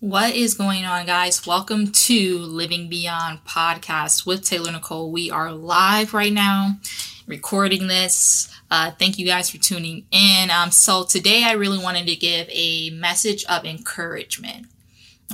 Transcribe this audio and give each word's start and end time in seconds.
What 0.00 0.34
is 0.34 0.54
going 0.54 0.86
on, 0.86 1.04
guys? 1.04 1.46
Welcome 1.46 1.88
to 1.88 2.38
Living 2.38 2.88
Beyond 2.88 3.44
Podcast 3.44 4.24
with 4.24 4.42
Taylor 4.42 4.72
Nicole. 4.72 5.12
We 5.12 5.30
are 5.30 5.52
live 5.52 6.14
right 6.14 6.32
now, 6.32 6.78
recording 7.26 7.86
this. 7.86 8.50
Uh, 8.70 8.92
thank 8.92 9.18
you 9.18 9.26
guys 9.26 9.50
for 9.50 9.58
tuning 9.58 10.06
in. 10.10 10.48
Um, 10.48 10.70
so 10.70 11.04
today 11.04 11.44
I 11.44 11.52
really 11.52 11.76
wanted 11.76 12.06
to 12.06 12.16
give 12.16 12.48
a 12.48 12.88
message 12.88 13.44
of 13.44 13.66
encouragement. 13.66 14.68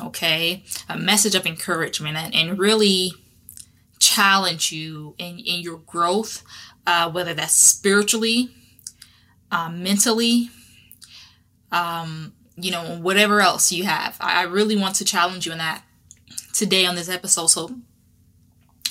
Okay, 0.02 0.64
a 0.88 0.98
message 0.98 1.36
of 1.36 1.46
encouragement 1.46 2.16
and, 2.16 2.34
and 2.34 2.58
really 2.58 3.12
challenge 4.00 4.72
you 4.72 5.14
in, 5.16 5.38
in 5.38 5.60
your 5.60 5.78
growth, 5.78 6.42
uh, 6.88 7.08
whether 7.08 7.34
that's 7.34 7.54
spiritually, 7.54 8.50
uh, 9.52 9.68
mentally, 9.68 10.50
um, 11.70 12.32
you 12.57 12.70
know, 12.70 12.98
whatever 12.98 13.41
else 13.41 13.70
you 13.70 13.84
have. 13.84 14.16
I, 14.20 14.43
really 14.45 14.77
want 14.77 14.95
to 14.96 15.04
challenge 15.04 15.46
you 15.46 15.53
in 15.53 15.58
that 15.58 15.82
today 16.53 16.86
on 16.86 16.94
this 16.94 17.08
episode. 17.08 17.49
So 17.49 17.76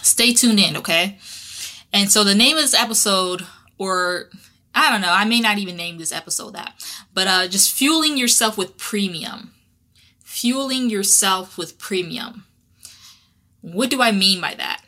stay 0.02 0.34
tuned 0.34 0.60
in, 0.60 0.78
okay? 0.78 1.18
And 1.92 2.12
so 2.12 2.24
the 2.24 2.36
name 2.36 2.58
of 2.58 2.64
this 2.64 2.76
episode, 2.76 3.46
or 3.78 4.30
I 4.74 4.92
don't 4.92 5.02
know, 5.02 5.12
I 5.12 5.26
may 5.26 5.40
not 5.40 5.58
even 5.58 5.76
name 5.76 5.98
this 5.98 6.12
episode 6.12 6.54
that, 6.54 6.74
but 7.14 7.28
uh, 7.28 7.48
just 7.48 7.74
fueling 7.74 8.18
yourself 8.18 8.58
with 8.58 8.78
premium. 8.78 9.52
Fueling 10.20 10.90
yourself 10.90 11.58
with 11.58 11.80
premium. 11.80 12.46
What 13.62 13.90
do 13.90 14.02
I 14.02 14.12
mean 14.12 14.42
by 14.42 14.54
that? 14.56 14.82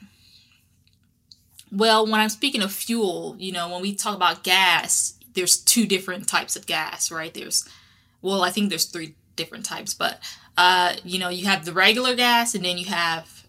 Well, 1.71 2.05
when 2.05 2.19
I'm 2.19 2.29
speaking 2.29 2.61
of 2.61 2.71
fuel, 2.71 3.35
you 3.39 3.51
know, 3.51 3.69
when 3.69 3.81
we 3.81 3.95
talk 3.95 4.15
about 4.15 4.43
gas, 4.43 5.15
there's 5.33 5.57
two 5.57 5.85
different 5.85 6.27
types 6.27 6.55
of 6.55 6.65
gas, 6.65 7.11
right? 7.11 7.33
There's 7.33 7.67
well, 8.27 8.43
I 8.43 8.49
think 8.49 8.69
there's 8.69 8.85
three 8.85 9.15
different 9.37 9.65
types, 9.65 9.93
but 9.93 10.19
uh, 10.57 10.95
you 11.05 11.17
know, 11.17 11.29
you 11.29 11.45
have 11.45 11.63
the 11.63 11.71
regular 11.71 12.13
gas 12.13 12.53
and 12.53 12.65
then 12.65 12.77
you 12.77 12.85
have 12.85 13.45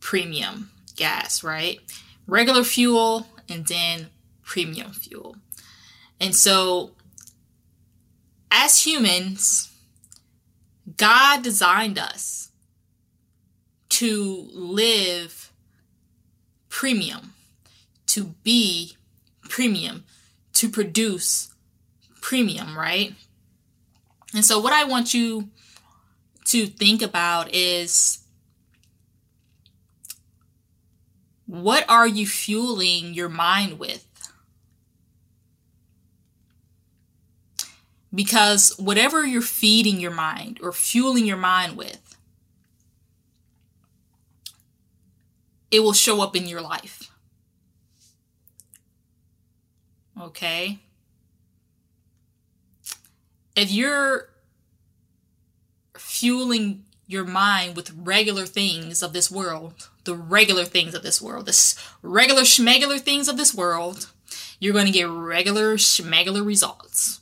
premium 0.00 0.70
gas, 0.96 1.44
right? 1.44 1.80
Regular 2.26 2.64
fuel 2.64 3.26
and 3.48 3.66
then 3.66 4.06
premium 4.42 4.92
fuel. 4.92 5.36
And 6.18 6.34
so 6.34 6.92
as 8.50 8.86
humans, 8.86 9.70
God 10.96 11.42
designed 11.42 11.98
us 11.98 12.50
to 13.90 14.48
live 14.52 15.52
premium, 16.70 17.34
to 18.06 18.34
be 18.42 18.96
premium, 19.42 20.04
to 20.54 20.70
produce 20.70 21.52
premium, 22.22 22.78
right? 22.78 23.14
And 24.36 24.44
so, 24.44 24.58
what 24.60 24.74
I 24.74 24.84
want 24.84 25.14
you 25.14 25.48
to 26.44 26.66
think 26.66 27.00
about 27.00 27.54
is 27.54 28.18
what 31.46 31.88
are 31.88 32.06
you 32.06 32.26
fueling 32.26 33.14
your 33.14 33.30
mind 33.30 33.78
with? 33.78 34.06
Because 38.14 38.74
whatever 38.78 39.24
you're 39.24 39.40
feeding 39.40 40.00
your 40.00 40.10
mind 40.10 40.60
or 40.62 40.70
fueling 40.70 41.24
your 41.24 41.38
mind 41.38 41.78
with, 41.78 42.18
it 45.70 45.80
will 45.80 45.94
show 45.94 46.20
up 46.20 46.36
in 46.36 46.46
your 46.46 46.60
life. 46.60 47.10
Okay? 50.20 50.80
If 53.56 53.72
you're 53.72 54.28
fueling 55.96 56.84
your 57.06 57.24
mind 57.24 57.74
with 57.74 57.92
regular 57.96 58.46
things 58.46 59.02
of 59.02 59.12
this 59.12 59.30
world, 59.30 59.88
the 60.04 60.14
regular 60.14 60.64
things 60.64 60.94
of 60.94 61.02
this 61.02 61.22
world, 61.22 61.46
this 61.46 61.74
regular 62.02 62.42
schmegular 62.42 63.00
things 63.00 63.28
of 63.28 63.36
this 63.36 63.54
world, 63.54 64.10
you're 64.60 64.72
going 64.72 64.86
to 64.86 64.92
get 64.92 65.08
regular 65.08 65.76
schmegular 65.76 66.44
results. 66.44 67.20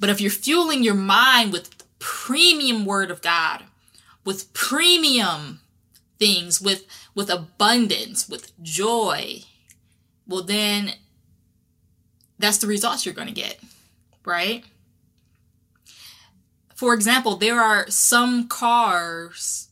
But 0.00 0.10
if 0.10 0.20
you're 0.20 0.30
fueling 0.30 0.82
your 0.82 0.94
mind 0.94 1.52
with 1.52 1.70
premium 1.98 2.84
word 2.84 3.10
of 3.10 3.22
God, 3.22 3.64
with 4.24 4.52
premium 4.52 5.60
things, 6.18 6.60
with 6.60 6.84
with 7.14 7.30
abundance, 7.30 8.28
with 8.28 8.52
joy, 8.62 9.42
well 10.26 10.42
then 10.42 10.94
that's 12.38 12.58
the 12.58 12.66
results 12.66 13.06
you're 13.06 13.14
going 13.14 13.28
to 13.28 13.34
get, 13.34 13.60
right? 14.24 14.64
For 16.74 16.92
example, 16.92 17.36
there 17.36 17.60
are 17.60 17.88
some 17.88 18.48
cars, 18.48 19.68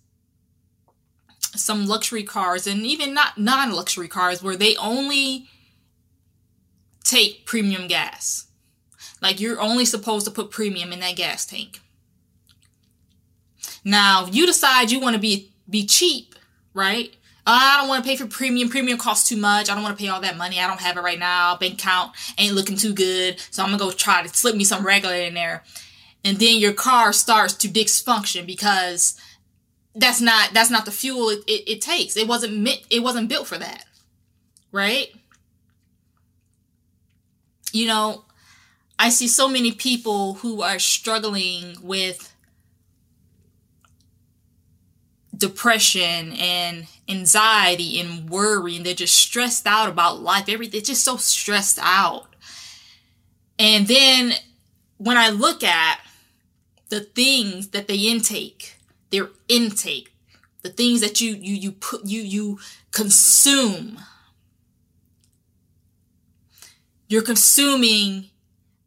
some 1.40 1.86
luxury 1.86 2.22
cars, 2.22 2.66
and 2.66 2.86
even 2.86 3.12
not 3.12 3.38
non 3.38 3.72
luxury 3.72 4.08
cars 4.08 4.42
where 4.42 4.56
they 4.56 4.76
only 4.76 5.48
take 7.02 7.44
premium 7.44 7.88
gas. 7.88 8.46
Like 9.20 9.40
you're 9.40 9.60
only 9.60 9.84
supposed 9.84 10.26
to 10.26 10.32
put 10.32 10.50
premium 10.50 10.92
in 10.92 11.00
that 11.00 11.16
gas 11.16 11.44
tank. 11.44 11.80
Now, 13.84 14.26
if 14.26 14.34
you 14.34 14.46
decide 14.46 14.90
you 14.90 15.00
want 15.00 15.14
to 15.14 15.20
be 15.20 15.52
be 15.68 15.84
cheap, 15.84 16.36
right? 16.72 17.14
Oh, 17.44 17.58
I 17.60 17.78
don't 17.78 17.88
want 17.88 18.04
to 18.04 18.08
pay 18.08 18.16
for 18.16 18.26
premium. 18.26 18.68
Premium 18.68 18.98
costs 18.98 19.28
too 19.28 19.36
much. 19.36 19.68
I 19.68 19.74
don't 19.74 19.82
want 19.82 19.98
to 19.98 20.00
pay 20.02 20.08
all 20.08 20.20
that 20.20 20.36
money. 20.36 20.60
I 20.60 20.68
don't 20.68 20.80
have 20.80 20.96
it 20.96 21.00
right 21.00 21.18
now. 21.18 21.56
Bank 21.56 21.74
account 21.74 22.12
ain't 22.38 22.54
looking 22.54 22.76
too 22.76 22.94
good. 22.94 23.40
So 23.50 23.64
I'm 23.64 23.70
going 23.70 23.80
to 23.80 23.84
go 23.84 23.90
try 23.90 24.22
to 24.22 24.28
slip 24.28 24.54
me 24.54 24.62
some 24.62 24.86
regular 24.86 25.16
in 25.16 25.34
there 25.34 25.64
and 26.24 26.38
then 26.38 26.58
your 26.58 26.72
car 26.72 27.12
starts 27.12 27.54
to 27.54 27.68
dysfunction 27.68 28.46
because 28.46 29.16
that's 29.94 30.20
not 30.20 30.52
that's 30.54 30.70
not 30.70 30.84
the 30.84 30.92
fuel 30.92 31.28
it, 31.28 31.40
it, 31.46 31.70
it, 31.70 31.80
takes. 31.80 32.16
It 32.16 32.26
wasn't 32.26 32.56
meant 32.56 32.80
it 32.90 33.02
wasn't 33.02 33.28
built 33.28 33.46
for 33.46 33.58
that 33.58 33.84
right? 34.72 35.08
You 37.72 37.86
know 37.86 38.24
i 38.98 39.08
see 39.08 39.26
so 39.26 39.48
many 39.48 39.72
people 39.72 40.34
who 40.34 40.62
are 40.62 40.78
struggling 40.78 41.76
with 41.82 42.32
depression 45.36 46.32
and 46.34 46.86
anxiety 47.08 47.98
and 47.98 48.30
worry 48.30 48.76
and 48.76 48.86
they're 48.86 48.94
just 48.94 49.14
stressed 49.14 49.66
out 49.66 49.88
about 49.88 50.20
life. 50.20 50.48
Everything 50.48 50.82
just 50.82 51.02
so 51.02 51.16
stressed 51.16 51.78
out. 51.82 52.36
And 53.58 53.86
then 53.86 54.34
when 54.98 55.16
i 55.16 55.30
look 55.30 55.64
at 55.64 55.98
the 56.92 57.00
things 57.00 57.68
that 57.68 57.88
they 57.88 57.96
intake, 57.96 58.76
their 59.10 59.30
intake, 59.48 60.12
the 60.60 60.68
things 60.68 61.00
that 61.00 61.22
you 61.22 61.32
you 61.32 61.54
you 61.54 61.72
put 61.72 62.04
you 62.04 62.20
you 62.20 62.58
consume. 62.90 63.98
You're 67.08 67.22
consuming 67.22 68.26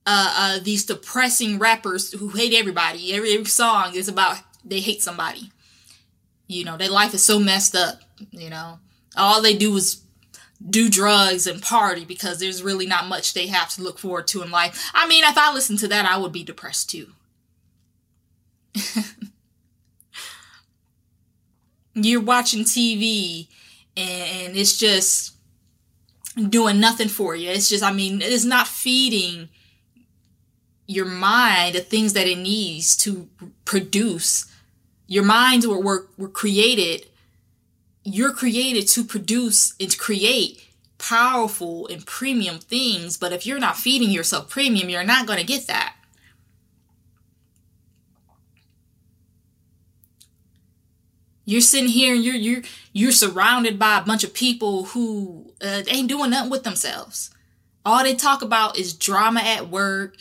uh, 0.05 0.33
uh, 0.37 0.59
these 0.63 0.85
depressing 0.85 1.57
rappers 1.57 2.11
who 2.11 2.29
hate 2.29 2.53
everybody. 2.53 3.11
Every, 3.11 3.33
every 3.33 3.45
song 3.45 3.95
is 3.95 4.07
about 4.07 4.37
they 4.63 4.81
hate 4.81 5.01
somebody. 5.01 5.51
You 6.45 6.63
know, 6.63 6.77
their 6.77 6.91
life 6.91 7.15
is 7.15 7.23
so 7.23 7.39
messed 7.39 7.75
up. 7.75 8.01
You 8.29 8.51
know, 8.51 8.77
all 9.17 9.41
they 9.41 9.57
do 9.57 9.75
is 9.75 10.03
do 10.69 10.91
drugs 10.91 11.47
and 11.47 11.59
party 11.59 12.05
because 12.05 12.39
there's 12.39 12.61
really 12.61 12.85
not 12.85 13.07
much 13.07 13.33
they 13.33 13.47
have 13.47 13.69
to 13.69 13.81
look 13.81 13.97
forward 13.97 14.27
to 14.27 14.43
in 14.43 14.51
life. 14.51 14.91
I 14.93 15.07
mean, 15.07 15.23
if 15.23 15.39
I 15.39 15.51
listened 15.51 15.79
to 15.79 15.87
that, 15.87 16.05
I 16.05 16.17
would 16.17 16.31
be 16.31 16.43
depressed 16.43 16.91
too. 16.91 17.07
You're 21.93 22.21
watching 22.21 22.63
TV 22.63 23.47
and 23.95 24.55
it's 24.55 24.77
just 24.77 25.33
doing 26.49 26.79
nothing 26.79 27.07
for 27.07 27.35
you. 27.35 27.49
It's 27.49 27.69
just, 27.69 27.83
I 27.83 27.93
mean, 27.93 28.21
it's 28.21 28.45
not 28.45 28.67
feeding 28.67 29.49
your 30.87 31.05
mind 31.05 31.75
the 31.75 31.79
things 31.79 32.13
that 32.13 32.27
it 32.27 32.37
needs 32.37 32.95
to 32.97 33.29
produce. 33.63 34.51
Your 35.07 35.23
minds 35.23 35.65
were, 35.65 35.79
were, 35.79 36.07
were 36.17 36.29
created, 36.29 37.07
you're 38.03 38.33
created 38.33 38.87
to 38.89 39.03
produce 39.03 39.73
and 39.79 39.89
to 39.89 39.97
create 39.97 40.65
powerful 40.97 41.87
and 41.87 42.05
premium 42.05 42.59
things. 42.59 43.17
But 43.17 43.33
if 43.33 43.45
you're 43.45 43.59
not 43.59 43.77
feeding 43.77 44.09
yourself 44.09 44.49
premium, 44.49 44.89
you're 44.89 45.03
not 45.03 45.27
going 45.27 45.39
to 45.39 45.45
get 45.45 45.67
that. 45.67 45.94
You're 51.45 51.61
sitting 51.61 51.89
here 51.89 52.15
and 52.15 52.23
you're 52.23 52.35
you're 52.35 52.61
you're 52.91 53.11
surrounded 53.11 53.77
by 53.77 53.99
a 53.99 54.03
bunch 54.03 54.23
of 54.23 54.33
people 54.33 54.85
who 54.85 55.53
uh, 55.61 55.83
ain't 55.87 56.09
doing 56.09 56.31
nothing 56.31 56.49
with 56.49 56.63
themselves. 56.63 57.29
All 57.85 58.03
they 58.03 58.15
talk 58.15 58.41
about 58.41 58.77
is 58.77 58.93
drama 58.93 59.41
at 59.41 59.69
work. 59.69 60.17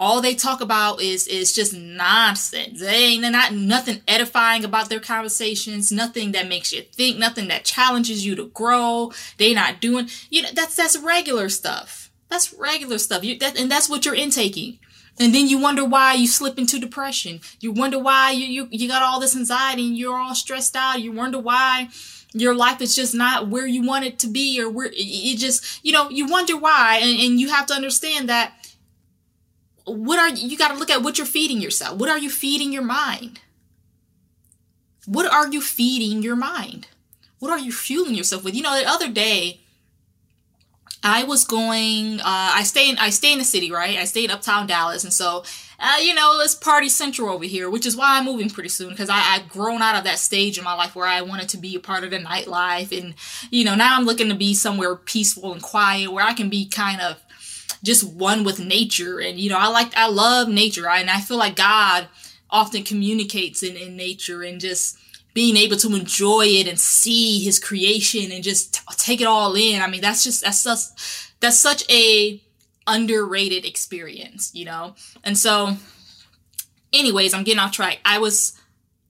All 0.00 0.20
they 0.20 0.34
talk 0.34 0.60
about 0.60 1.00
is 1.00 1.26
is 1.26 1.54
just 1.54 1.74
nonsense. 1.74 2.80
They 2.80 3.04
ain't 3.04 3.22
not 3.22 3.54
nothing 3.54 4.02
edifying 4.06 4.64
about 4.64 4.90
their 4.90 5.00
conversations. 5.00 5.90
Nothing 5.90 6.32
that 6.32 6.48
makes 6.48 6.72
you 6.72 6.82
think. 6.82 7.18
Nothing 7.18 7.48
that 7.48 7.64
challenges 7.64 8.24
you 8.24 8.36
to 8.36 8.46
grow. 8.48 9.10
They 9.38 9.54
not 9.54 9.80
doing. 9.80 10.08
You 10.30 10.42
know 10.42 10.50
that's 10.54 10.76
that's 10.76 10.98
regular 10.98 11.48
stuff. 11.48 12.10
That's 12.28 12.52
regular 12.52 12.98
stuff. 12.98 13.24
You 13.24 13.38
that 13.38 13.58
and 13.58 13.70
that's 13.70 13.88
what 13.88 14.04
you're 14.04 14.14
intaking. 14.14 14.78
And 15.18 15.34
then 15.34 15.48
you 15.48 15.58
wonder 15.58 15.84
why 15.84 16.14
you 16.14 16.26
slip 16.26 16.58
into 16.58 16.78
depression. 16.78 17.40
You 17.60 17.72
wonder 17.72 17.98
why 17.98 18.30
you, 18.30 18.46
you, 18.46 18.68
you 18.70 18.88
got 18.88 19.02
all 19.02 19.18
this 19.18 19.34
anxiety 19.34 19.86
and 19.86 19.98
you're 19.98 20.16
all 20.16 20.34
stressed 20.34 20.76
out. 20.76 21.00
You 21.00 21.12
wonder 21.12 21.38
why 21.38 21.88
your 22.32 22.54
life 22.54 22.80
is 22.80 22.94
just 22.94 23.14
not 23.14 23.48
where 23.48 23.66
you 23.66 23.84
want 23.84 24.04
it 24.04 24.18
to 24.20 24.28
be 24.28 24.60
or 24.60 24.70
where 24.70 24.90
it 24.92 25.38
just, 25.38 25.84
you 25.84 25.92
know, 25.92 26.08
you 26.10 26.26
wonder 26.26 26.56
why. 26.56 27.00
And, 27.02 27.20
and 27.20 27.40
you 27.40 27.48
have 27.48 27.66
to 27.66 27.74
understand 27.74 28.28
that 28.28 28.52
what 29.84 30.18
are 30.18 30.28
you 30.28 30.56
got 30.56 30.68
to 30.68 30.76
look 30.76 30.90
at 30.90 31.02
what 31.02 31.18
you're 31.18 31.26
feeding 31.26 31.60
yourself. 31.60 31.98
What 31.98 32.10
are 32.10 32.18
you 32.18 32.30
feeding 32.30 32.72
your 32.72 32.82
mind? 32.82 33.40
What 35.06 35.26
are 35.32 35.48
you 35.48 35.62
feeding 35.62 36.22
your 36.22 36.36
mind? 36.36 36.88
What 37.38 37.50
are 37.50 37.58
you 37.58 37.72
fueling 37.72 38.14
yourself 38.14 38.44
with? 38.44 38.54
You 38.54 38.62
know, 38.62 38.78
the 38.78 38.88
other 38.88 39.08
day, 39.10 39.60
I 41.02 41.24
was 41.24 41.44
going. 41.44 42.20
Uh, 42.20 42.24
I 42.24 42.62
stay 42.64 42.90
in. 42.90 42.98
I 42.98 43.10
stay 43.10 43.32
in 43.32 43.38
the 43.38 43.44
city, 43.44 43.70
right? 43.70 43.98
I 43.98 44.04
stay 44.04 44.24
in 44.24 44.30
Uptown 44.30 44.66
Dallas, 44.66 45.04
and 45.04 45.12
so, 45.12 45.44
uh, 45.78 45.98
you 46.00 46.14
know, 46.14 46.40
it's 46.40 46.54
party 46.54 46.88
central 46.88 47.30
over 47.30 47.44
here, 47.44 47.70
which 47.70 47.86
is 47.86 47.96
why 47.96 48.18
I'm 48.18 48.24
moving 48.24 48.50
pretty 48.50 48.68
soon 48.68 48.90
because 48.90 49.08
I've 49.10 49.48
grown 49.48 49.80
out 49.80 49.96
of 49.96 50.04
that 50.04 50.18
stage 50.18 50.58
in 50.58 50.64
my 50.64 50.74
life 50.74 50.96
where 50.96 51.06
I 51.06 51.22
wanted 51.22 51.48
to 51.50 51.56
be 51.56 51.76
a 51.76 51.80
part 51.80 52.04
of 52.04 52.10
the 52.10 52.18
nightlife, 52.18 52.96
and 52.96 53.14
you 53.50 53.64
know, 53.64 53.74
now 53.74 53.96
I'm 53.96 54.06
looking 54.06 54.28
to 54.28 54.34
be 54.34 54.54
somewhere 54.54 54.96
peaceful 54.96 55.52
and 55.52 55.62
quiet 55.62 56.12
where 56.12 56.24
I 56.24 56.34
can 56.34 56.48
be 56.48 56.66
kind 56.66 57.00
of 57.00 57.22
just 57.84 58.02
one 58.02 58.42
with 58.42 58.58
nature, 58.58 59.20
and 59.20 59.38
you 59.38 59.50
know, 59.50 59.58
I 59.58 59.68
like, 59.68 59.96
I 59.96 60.08
love 60.08 60.48
nature, 60.48 60.82
right? 60.82 61.00
and 61.00 61.10
I 61.10 61.20
feel 61.20 61.36
like 61.38 61.54
God 61.54 62.08
often 62.50 62.82
communicates 62.82 63.62
in 63.62 63.76
in 63.76 63.96
nature 63.96 64.42
and 64.42 64.60
just 64.60 64.98
being 65.38 65.56
able 65.56 65.76
to 65.76 65.94
enjoy 65.94 66.44
it 66.44 66.66
and 66.66 66.80
see 66.80 67.38
his 67.38 67.60
creation 67.60 68.32
and 68.32 68.42
just 68.42 68.74
t- 68.74 68.80
take 68.96 69.20
it 69.20 69.24
all 69.24 69.54
in. 69.54 69.80
I 69.80 69.86
mean, 69.86 70.00
that's 70.00 70.24
just, 70.24 70.42
that's 70.42 70.58
such, 70.58 70.80
that's 71.38 71.56
such 71.56 71.88
a 71.88 72.42
underrated 72.88 73.64
experience, 73.64 74.52
you 74.52 74.64
know? 74.64 74.96
And 75.22 75.38
so, 75.38 75.76
anyways, 76.92 77.34
I'm 77.34 77.44
getting 77.44 77.60
off 77.60 77.70
track. 77.70 77.98
I 78.04 78.18
was, 78.18 78.60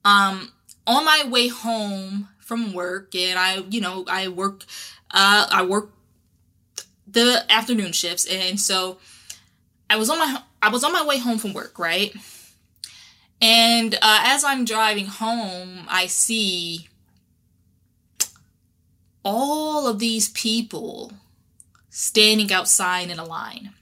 um, 0.05 0.53
on 0.87 1.07
my 1.07 1.25
way 1.31 1.49
home 1.49 2.29
from 2.41 2.75
work 2.75 3.15
and 3.15 3.39
I, 3.39 3.65
you 3.71 3.81
know, 3.81 4.05
I 4.07 4.29
work, 4.29 4.65
uh, 5.11 5.47
I 5.51 5.65
work 5.65 5.93
the 7.07 7.43
afternoon 7.51 7.93
shifts. 7.93 8.27
And 8.27 8.61
so 8.61 8.99
I 9.89 9.97
was 9.97 10.11
on 10.11 10.19
my, 10.19 10.43
I 10.61 10.69
was 10.69 10.85
on 10.85 10.93
my 10.93 11.07
way 11.07 11.17
home 11.17 11.39
from 11.39 11.55
work, 11.55 11.79
right? 11.79 12.15
And 13.41 13.95
uh, 13.95 13.99
as 14.03 14.45
I'm 14.45 14.65
driving 14.65 15.07
home, 15.07 15.87
I 15.89 16.07
see 16.07 16.89
all 19.25 19.87
of 19.87 19.99
these 19.99 20.29
people 20.31 21.13
standing 21.91 22.53
outside 22.53 23.11
in 23.11 23.19
a 23.19 23.25
line. 23.25 23.73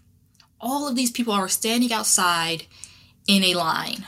All 0.61 0.88
of 0.88 0.97
these 0.97 1.11
people 1.11 1.32
are 1.32 1.49
standing 1.49 1.93
outside 1.93 2.64
in 3.26 3.44
a 3.44 3.55
line. 3.55 4.06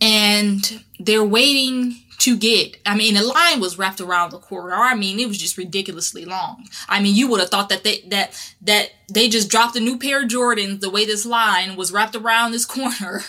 And 0.00 0.84
they're 0.98 1.24
waiting 1.24 1.96
to 2.18 2.36
get, 2.36 2.76
I 2.84 2.96
mean, 2.96 3.14
the 3.14 3.22
line 3.22 3.60
was 3.60 3.78
wrapped 3.78 4.00
around 4.00 4.30
the 4.30 4.38
corridor. 4.38 4.74
I 4.76 4.94
mean, 4.94 5.20
it 5.20 5.28
was 5.28 5.38
just 5.38 5.56
ridiculously 5.56 6.24
long. 6.24 6.66
I 6.88 7.00
mean, 7.00 7.14
you 7.14 7.28
would 7.28 7.40
have 7.40 7.48
thought 7.48 7.68
that 7.68 7.84
they, 7.84 8.00
that, 8.08 8.36
that 8.62 8.90
they 9.08 9.28
just 9.28 9.48
dropped 9.48 9.76
a 9.76 9.80
new 9.80 9.98
pair 9.98 10.22
of 10.22 10.28
Jordans 10.28 10.80
the 10.80 10.90
way 10.90 11.04
this 11.04 11.24
line 11.24 11.76
was 11.76 11.92
wrapped 11.92 12.16
around 12.16 12.50
this 12.50 12.66
corner. 12.66 13.22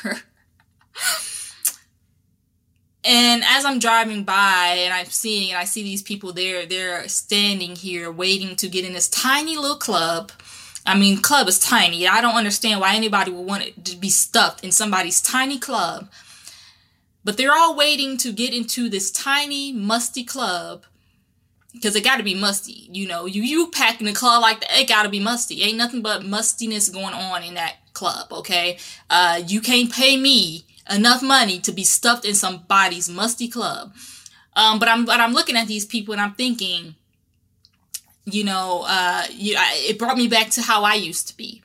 And 3.03 3.43
as 3.45 3.65
I'm 3.65 3.79
driving 3.79 4.23
by 4.23 4.75
and 4.79 4.93
I'm 4.93 5.07
seeing 5.07 5.51
and 5.51 5.57
I 5.57 5.65
see 5.65 5.83
these 5.83 6.03
people 6.03 6.33
there, 6.33 6.65
they're 6.65 7.07
standing 7.07 7.75
here 7.75 8.11
waiting 8.11 8.55
to 8.57 8.67
get 8.67 8.85
in 8.85 8.93
this 8.93 9.09
tiny 9.09 9.55
little 9.55 9.77
club. 9.77 10.31
I 10.85 10.97
mean, 10.97 11.21
club 11.21 11.47
is 11.47 11.59
tiny. 11.59 12.07
I 12.07 12.21
don't 12.21 12.35
understand 12.35 12.81
why 12.81 12.95
anybody 12.95 13.31
would 13.31 13.45
want 13.45 13.85
to 13.85 13.95
be 13.97 14.09
stuffed 14.09 14.63
in 14.63 14.71
somebody's 14.71 15.21
tiny 15.21 15.59
club. 15.59 16.09
But 17.23 17.37
they're 17.37 17.53
all 17.53 17.75
waiting 17.75 18.17
to 18.17 18.31
get 18.31 18.53
into 18.53 18.89
this 18.89 19.11
tiny, 19.11 19.71
musty 19.71 20.23
club 20.23 20.85
because 21.73 21.95
it 21.95 22.03
got 22.03 22.17
to 22.17 22.23
be 22.23 22.35
musty. 22.35 22.89
You 22.91 23.07
know, 23.07 23.25
you 23.25 23.41
you 23.41 23.69
packing 23.71 24.07
a 24.07 24.13
club 24.13 24.41
like 24.41 24.61
that, 24.61 24.79
it 24.79 24.87
got 24.87 25.03
to 25.03 25.09
be 25.09 25.19
musty. 25.19 25.61
Ain't 25.63 25.77
nothing 25.77 26.01
but 26.01 26.25
mustiness 26.25 26.89
going 26.89 27.13
on 27.13 27.43
in 27.43 27.53
that 27.55 27.75
club. 27.93 28.31
Okay, 28.31 28.77
uh, 29.09 29.41
you 29.45 29.61
can't 29.61 29.91
pay 29.91 30.17
me 30.17 30.65
enough 30.89 31.21
money 31.21 31.59
to 31.59 31.71
be 31.71 31.83
stuffed 31.83 32.25
in 32.25 32.35
somebody's 32.35 33.09
musty 33.09 33.47
club. 33.47 33.93
Um, 34.55 34.79
but 34.79 34.89
I'm 34.89 35.05
but 35.05 35.19
I'm 35.19 35.33
looking 35.33 35.55
at 35.55 35.67
these 35.67 35.85
people 35.85 36.13
and 36.13 36.21
I'm 36.21 36.33
thinking, 36.33 36.95
you 38.25 38.43
know, 38.43 38.83
uh, 38.87 39.23
you, 39.31 39.55
I, 39.57 39.85
it 39.87 39.99
brought 39.99 40.17
me 40.17 40.27
back 40.27 40.49
to 40.51 40.61
how 40.61 40.83
I 40.83 40.95
used 40.95 41.27
to 41.29 41.37
be, 41.37 41.61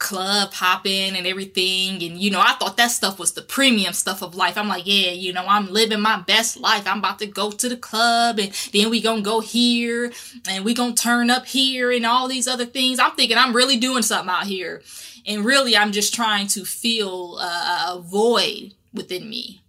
club 0.00 0.52
hopping 0.52 1.16
and 1.16 1.26
everything. 1.26 2.02
And 2.02 2.18
you 2.18 2.32
know, 2.32 2.40
I 2.40 2.54
thought 2.54 2.76
that 2.78 2.90
stuff 2.90 3.20
was 3.20 3.34
the 3.34 3.42
premium 3.42 3.92
stuff 3.92 4.22
of 4.22 4.34
life. 4.34 4.58
I'm 4.58 4.66
like, 4.66 4.86
yeah, 4.86 5.12
you 5.12 5.32
know, 5.32 5.44
I'm 5.46 5.72
living 5.72 6.00
my 6.00 6.20
best 6.20 6.58
life. 6.58 6.88
I'm 6.88 6.98
about 6.98 7.20
to 7.20 7.26
go 7.26 7.52
to 7.52 7.68
the 7.68 7.76
club 7.76 8.40
and 8.40 8.50
then 8.72 8.90
we 8.90 9.00
gonna 9.00 9.22
go 9.22 9.38
here 9.38 10.12
and 10.48 10.64
we 10.64 10.74
gonna 10.74 10.94
turn 10.94 11.30
up 11.30 11.46
here 11.46 11.92
and 11.92 12.04
all 12.04 12.26
these 12.26 12.48
other 12.48 12.66
things. 12.66 12.98
I'm 12.98 13.12
thinking 13.12 13.38
I'm 13.38 13.54
really 13.54 13.76
doing 13.76 14.02
something 14.02 14.30
out 14.30 14.46
here 14.46 14.82
and 15.26 15.44
really 15.44 15.76
i'm 15.76 15.92
just 15.92 16.14
trying 16.14 16.46
to 16.46 16.64
fill 16.64 17.38
uh, 17.40 17.94
a 17.94 18.00
void 18.00 18.74
within 18.92 19.28
me 19.28 19.60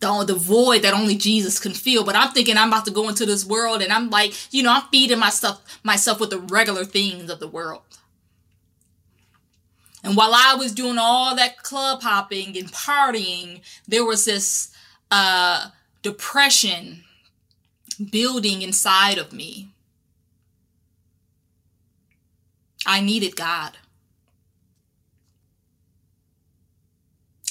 the, 0.00 0.24
the 0.24 0.34
void 0.34 0.82
that 0.82 0.94
only 0.94 1.16
jesus 1.16 1.58
can 1.58 1.72
fill 1.72 2.04
but 2.04 2.16
i'm 2.16 2.32
thinking 2.32 2.56
i'm 2.56 2.68
about 2.68 2.84
to 2.84 2.90
go 2.90 3.08
into 3.08 3.26
this 3.26 3.44
world 3.44 3.82
and 3.82 3.92
i'm 3.92 4.10
like 4.10 4.32
you 4.52 4.62
know 4.62 4.72
i'm 4.72 4.82
feeding 4.90 5.18
myself 5.18 5.80
myself 5.82 6.20
with 6.20 6.30
the 6.30 6.38
regular 6.38 6.84
things 6.84 7.30
of 7.30 7.40
the 7.40 7.48
world 7.48 7.82
and 10.04 10.16
while 10.16 10.32
i 10.34 10.54
was 10.54 10.72
doing 10.72 10.98
all 10.98 11.34
that 11.34 11.62
club 11.62 12.02
hopping 12.02 12.56
and 12.56 12.72
partying 12.72 13.60
there 13.86 14.04
was 14.04 14.24
this 14.24 14.72
uh, 15.10 15.68
depression 16.02 17.04
building 18.10 18.62
inside 18.62 19.18
of 19.18 19.32
me 19.32 19.68
i 22.86 23.00
needed 23.00 23.34
god 23.36 23.76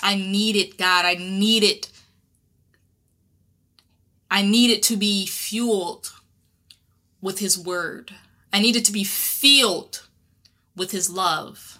I 0.01 0.15
needed 0.15 0.77
God. 0.77 1.05
I 1.05 1.15
needed. 1.15 1.89
I 4.29 4.41
needed 4.41 4.83
to 4.83 4.97
be 4.97 5.25
fueled 5.25 6.13
with 7.21 7.39
His 7.39 7.57
Word. 7.57 8.13
I 8.53 8.59
needed 8.59 8.85
to 8.85 8.91
be 8.91 9.03
filled 9.03 10.07
with 10.75 10.91
His 10.91 11.09
love. 11.09 11.76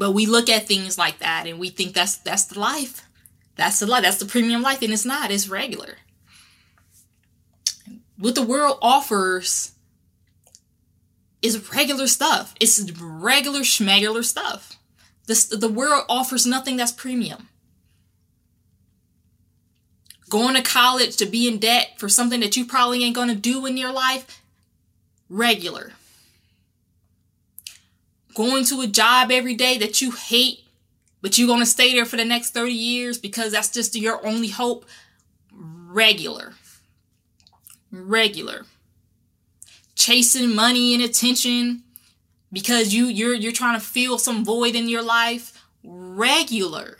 But 0.00 0.12
we 0.12 0.24
look 0.24 0.48
at 0.48 0.66
things 0.66 0.96
like 0.96 1.18
that 1.18 1.46
and 1.46 1.58
we 1.58 1.68
think 1.68 1.92
that's 1.92 2.16
that's 2.16 2.46
the 2.46 2.58
life. 2.58 3.06
That's 3.56 3.80
the 3.80 3.86
life. 3.86 4.02
That's 4.02 4.16
the 4.16 4.24
premium 4.24 4.62
life, 4.62 4.80
and 4.80 4.94
it's 4.94 5.04
not. 5.04 5.30
It's 5.30 5.46
regular. 5.46 5.98
What 8.16 8.34
the 8.34 8.42
world 8.42 8.78
offers 8.80 9.72
is 11.42 11.70
regular 11.74 12.06
stuff. 12.06 12.54
It's 12.58 12.80
regular 12.98 13.60
schmegular 13.60 14.24
stuff. 14.24 14.78
This, 15.26 15.44
the 15.44 15.68
world 15.68 16.06
offers 16.08 16.46
nothing 16.46 16.78
that's 16.78 16.92
premium. 16.92 17.48
Going 20.30 20.54
to 20.54 20.62
college 20.62 21.18
to 21.18 21.26
be 21.26 21.46
in 21.46 21.58
debt 21.58 21.96
for 21.98 22.08
something 22.08 22.40
that 22.40 22.56
you 22.56 22.64
probably 22.64 23.04
ain't 23.04 23.14
going 23.14 23.28
to 23.28 23.34
do 23.34 23.66
in 23.66 23.76
your 23.76 23.92
life, 23.92 24.40
regular. 25.28 25.92
Going 28.34 28.64
to 28.66 28.80
a 28.80 28.86
job 28.86 29.30
every 29.30 29.54
day 29.54 29.78
that 29.78 30.00
you 30.00 30.12
hate, 30.12 30.60
but 31.20 31.36
you're 31.36 31.48
going 31.48 31.60
to 31.60 31.66
stay 31.66 31.92
there 31.92 32.04
for 32.04 32.16
the 32.16 32.24
next 32.24 32.50
30 32.50 32.72
years 32.72 33.18
because 33.18 33.52
that's 33.52 33.70
just 33.70 33.96
your 33.96 34.24
only 34.26 34.48
hope, 34.48 34.84
regular. 35.52 36.54
Regular. 37.90 38.66
Chasing 39.94 40.54
money 40.54 40.94
and 40.94 41.02
attention 41.02 41.82
because 42.52 42.94
you 42.94 43.06
you're 43.06 43.34
you're 43.34 43.52
trying 43.52 43.78
to 43.78 43.84
fill 43.84 44.18
some 44.18 44.44
void 44.44 44.74
in 44.74 44.88
your 44.88 45.02
life? 45.02 45.62
Regular. 45.82 46.96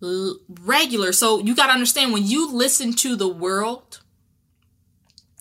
Regular. 0.00 1.12
So 1.12 1.40
you 1.40 1.54
got 1.54 1.66
to 1.66 1.72
understand 1.72 2.12
when 2.12 2.26
you 2.26 2.50
listen 2.52 2.92
to 2.94 3.16
the 3.16 3.28
world 3.28 4.00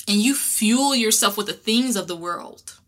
and 0.08 0.18
you 0.18 0.34
fuel 0.34 0.96
yourself 0.96 1.38
with 1.38 1.48
the 1.48 1.54
things 1.54 1.96
of 1.96 2.08
the 2.08 2.16
world 2.16 2.80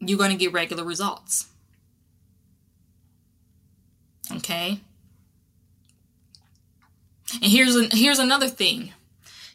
you're 0.00 0.18
going 0.18 0.30
to 0.30 0.36
get 0.36 0.52
regular 0.52 0.84
results 0.84 1.46
okay 4.32 4.80
and 7.42 7.50
here's 7.50 7.74
an, 7.74 7.88
here's 7.92 8.18
another 8.18 8.48
thing 8.48 8.92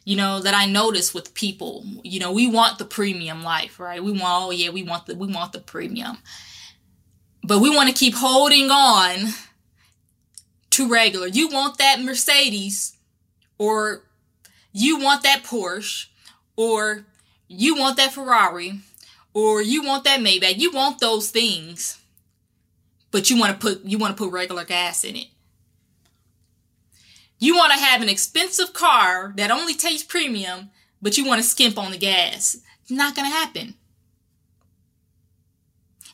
you 0.04 0.16
know, 0.16 0.40
that 0.40 0.54
I 0.54 0.66
notice 0.66 1.14
with 1.14 1.34
people. 1.34 1.84
You 2.02 2.20
know, 2.20 2.32
we 2.32 2.48
want 2.48 2.78
the 2.78 2.84
premium 2.84 3.42
life, 3.42 3.78
right? 3.78 4.02
We 4.02 4.12
want, 4.12 4.24
oh 4.24 4.50
yeah, 4.50 4.70
we 4.70 4.82
want 4.82 5.06
the, 5.06 5.14
we 5.14 5.28
want 5.28 5.52
the 5.52 5.60
premium. 5.60 6.18
But 7.44 7.60
we 7.60 7.74
want 7.74 7.88
to 7.88 7.94
keep 7.94 8.14
holding 8.14 8.70
on 8.70 9.32
to 10.70 10.88
regular. 10.88 11.26
You 11.26 11.48
want 11.48 11.78
that 11.78 12.00
Mercedes 12.00 12.96
or 13.58 14.02
you 14.72 14.98
want 14.98 15.22
that 15.22 15.44
Porsche 15.44 16.06
or 16.56 17.04
you 17.48 17.76
want 17.76 17.96
that 17.96 18.12
Ferrari, 18.12 18.80
or 19.34 19.62
you 19.62 19.82
want 19.82 20.04
that 20.04 20.20
Maybach. 20.20 20.58
You 20.58 20.70
want 20.70 21.00
those 21.00 21.30
things, 21.30 22.00
but 23.10 23.30
you 23.30 23.38
want 23.38 23.52
to 23.52 23.58
put 23.58 23.84
you 23.84 23.98
want 23.98 24.16
to 24.16 24.22
put 24.22 24.32
regular 24.32 24.64
gas 24.64 25.04
in 25.04 25.16
it. 25.16 25.26
You 27.38 27.56
want 27.56 27.72
to 27.72 27.78
have 27.78 28.02
an 28.02 28.08
expensive 28.08 28.72
car 28.72 29.32
that 29.36 29.50
only 29.50 29.74
takes 29.74 30.04
premium, 30.04 30.70
but 31.00 31.16
you 31.18 31.24
want 31.24 31.42
to 31.42 31.48
skimp 31.48 31.76
on 31.76 31.90
the 31.90 31.98
gas. 31.98 32.56
It's 32.82 32.90
not 32.90 33.16
going 33.16 33.28
to 33.28 33.36
happen. 33.36 33.74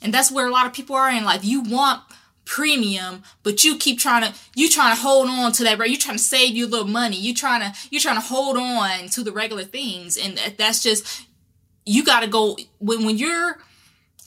And 0.01 0.15
that's 0.15 0.31
where 0.31 0.47
a 0.47 0.51
lot 0.51 0.67
of 0.67 0.73
people 0.73 0.97
are 0.97 1.11
in 1.11 1.25
life. 1.25 1.45
You 1.45 1.61
want 1.61 2.03
premium, 2.45 3.23
but 3.43 3.63
you 3.63 3.77
keep 3.77 3.99
trying 3.99 4.23
to 4.23 4.39
you 4.57 4.71
trying 4.71 4.97
to 4.97 5.03
hold 5.03 5.29
on 5.29 5.53
to 5.53 5.65
that. 5.65 5.79
Right? 5.79 5.91
You 5.91 5.99
trying 5.99 6.17
to 6.17 6.23
save 6.23 6.57
your 6.57 6.67
little 6.67 6.89
money. 6.89 7.17
You 7.17 7.35
trying 7.35 7.61
to 7.61 7.79
you're 7.91 8.01
trying 8.01 8.17
to 8.17 8.27
hold 8.27 8.57
on 8.57 9.09
to 9.09 9.23
the 9.23 9.33
regular 9.33 9.65
things, 9.65 10.17
and 10.17 10.41
that's 10.57 10.83
just 10.83 11.28
you 11.89 12.05
got 12.05 12.21
to 12.21 12.27
go 12.27 12.57
when 12.79 13.05
when 13.05 13.17
you're 13.17 13.59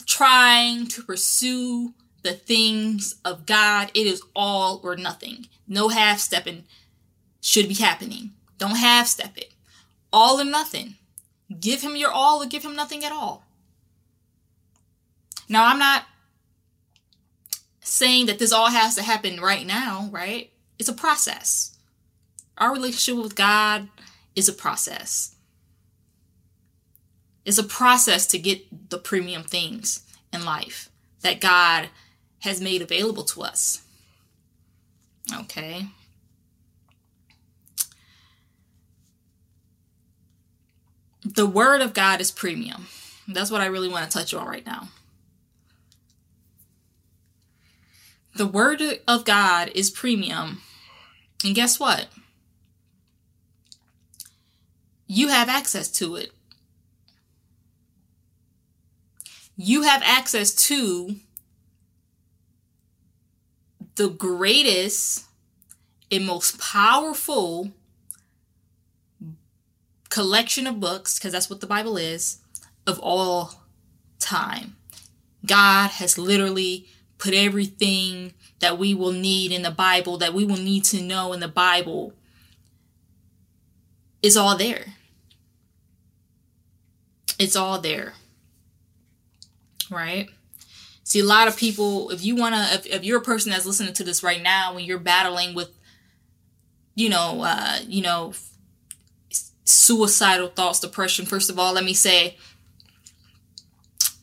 trying 0.06 0.88
to 0.88 1.02
pursue 1.02 1.94
the 2.22 2.32
things 2.32 3.16
of 3.24 3.46
God. 3.46 3.90
It 3.94 4.06
is 4.06 4.22
all 4.34 4.80
or 4.82 4.96
nothing. 4.96 5.46
No 5.68 5.88
half 5.88 6.18
stepping 6.18 6.64
should 7.40 7.68
be 7.68 7.74
happening. 7.74 8.32
Don't 8.58 8.76
half 8.76 9.06
step 9.06 9.36
it. 9.36 9.52
All 10.12 10.40
or 10.40 10.44
nothing. 10.44 10.96
Give 11.60 11.82
him 11.82 11.96
your 11.96 12.10
all 12.10 12.42
or 12.42 12.46
give 12.46 12.64
him 12.64 12.76
nothing 12.76 13.04
at 13.04 13.12
all. 13.12 13.44
Now, 15.48 15.66
I'm 15.66 15.78
not 15.78 16.04
saying 17.80 18.26
that 18.26 18.38
this 18.38 18.52
all 18.52 18.70
has 18.70 18.94
to 18.94 19.02
happen 19.02 19.40
right 19.40 19.66
now, 19.66 20.08
right? 20.10 20.50
It's 20.78 20.88
a 20.88 20.94
process. 20.94 21.76
Our 22.58 22.72
relationship 22.72 23.22
with 23.22 23.36
God 23.36 23.88
is 24.34 24.48
a 24.48 24.52
process. 24.52 25.34
It's 27.44 27.58
a 27.58 27.64
process 27.64 28.26
to 28.28 28.38
get 28.38 28.90
the 28.90 28.98
premium 28.98 29.42
things 29.42 30.04
in 30.32 30.44
life 30.44 30.88
that 31.22 31.40
God 31.40 31.88
has 32.40 32.60
made 32.60 32.82
available 32.82 33.24
to 33.24 33.42
us. 33.42 33.82
Okay. 35.32 35.86
The 41.24 41.46
Word 41.46 41.80
of 41.80 41.94
God 41.94 42.20
is 42.20 42.30
premium. 42.30 42.86
That's 43.28 43.50
what 43.50 43.60
I 43.60 43.66
really 43.66 43.88
want 43.88 44.10
to 44.10 44.18
touch 44.18 44.34
on 44.34 44.46
right 44.46 44.66
now. 44.66 44.88
The 48.34 48.46
Word 48.46 48.82
of 49.06 49.24
God 49.24 49.70
is 49.74 49.90
premium. 49.90 50.62
And 51.44 51.54
guess 51.54 51.78
what? 51.78 52.08
You 55.06 55.28
have 55.28 55.48
access 55.48 55.88
to 55.92 56.16
it. 56.16 56.32
You 59.56 59.82
have 59.82 60.02
access 60.04 60.54
to 60.66 61.16
the 63.94 64.08
greatest 64.08 65.26
and 66.10 66.26
most 66.26 66.58
powerful 66.58 67.72
collection 70.08 70.66
of 70.66 70.80
books, 70.80 71.18
because 71.18 71.32
that's 71.32 71.48
what 71.48 71.60
the 71.60 71.66
Bible 71.66 71.96
is, 71.96 72.38
of 72.86 72.98
all 73.00 73.62
time. 74.18 74.76
God 75.46 75.90
has 75.92 76.18
literally 76.18 76.86
put 77.18 77.34
everything 77.34 78.34
that 78.60 78.78
we 78.78 78.94
will 78.94 79.12
need 79.12 79.52
in 79.52 79.62
the 79.62 79.70
Bible, 79.70 80.18
that 80.18 80.34
we 80.34 80.44
will 80.44 80.56
need 80.56 80.84
to 80.84 81.00
know 81.02 81.32
in 81.32 81.40
the 81.40 81.48
Bible, 81.48 82.12
is 84.22 84.36
all 84.36 84.56
there. 84.56 84.94
It's 87.38 87.56
all 87.56 87.78
there. 87.78 88.14
Right? 89.92 90.28
See, 91.04 91.20
a 91.20 91.24
lot 91.24 91.48
of 91.48 91.56
people, 91.56 92.10
if 92.10 92.24
you 92.24 92.36
want 92.36 92.54
to, 92.54 92.74
if, 92.74 92.86
if 92.86 93.04
you're 93.04 93.18
a 93.18 93.22
person 93.22 93.50
that's 93.50 93.66
listening 93.66 93.92
to 93.94 94.04
this 94.04 94.22
right 94.22 94.42
now, 94.42 94.74
when 94.74 94.84
you're 94.84 94.98
battling 94.98 95.54
with, 95.54 95.70
you 96.94 97.08
know, 97.08 97.42
uh, 97.44 97.78
you 97.86 98.02
know, 98.02 98.32
suicidal 99.64 100.48
thoughts, 100.48 100.80
depression, 100.80 101.26
first 101.26 101.50
of 101.50 101.58
all, 101.58 101.72
let 101.72 101.84
me 101.84 101.94
say, 101.94 102.36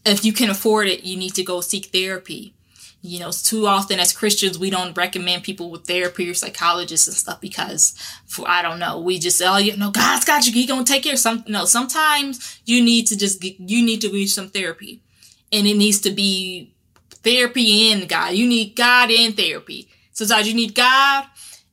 if 0.05 0.23
you 0.23 0.33
can 0.33 0.49
afford 0.49 0.87
it, 0.87 1.03
you 1.03 1.17
need 1.17 1.35
to 1.35 1.43
go 1.43 1.61
seek 1.61 1.87
therapy. 1.87 2.53
You 3.01 3.19
know, 3.19 3.31
too 3.31 3.65
often 3.65 3.99
as 3.99 4.11
Christians, 4.11 4.59
we 4.59 4.69
don't 4.69 4.97
recommend 4.97 5.43
people 5.43 5.71
with 5.71 5.85
therapy 5.85 6.29
or 6.29 6.33
psychologists 6.33 7.07
and 7.07 7.15
stuff 7.15 7.39
because, 7.39 7.95
for 8.25 8.49
I 8.49 8.61
don't 8.61 8.77
know, 8.77 8.99
we 8.99 9.19
just 9.19 9.37
say, 9.37 9.47
oh 9.47 9.57
you 9.57 9.77
know 9.77 9.89
God's 9.89 10.25
got 10.25 10.45
you, 10.45 10.51
He 10.51 10.65
gonna 10.65 10.83
take 10.83 11.03
care 11.03 11.13
of 11.13 11.19
some. 11.19 11.45
No, 11.47 11.63
sometimes 11.63 12.59
you 12.65 12.83
need 12.83 13.07
to 13.07 13.17
just 13.17 13.41
you 13.41 13.85
need 13.85 14.01
to 14.01 14.11
reach 14.11 14.31
some 14.31 14.49
therapy, 14.49 15.01
and 15.51 15.67
it 15.67 15.75
needs 15.75 15.99
to 16.01 16.11
be 16.11 16.73
therapy 17.23 17.91
and 17.91 18.07
God. 18.07 18.33
You 18.33 18.47
need 18.47 18.75
God 18.75 19.11
and 19.11 19.35
therapy. 19.35 19.89
Sometimes 20.13 20.47
you 20.47 20.53
need 20.53 20.75
God 20.75 21.25